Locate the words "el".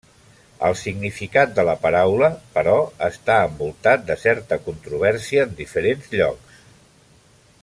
0.69-0.75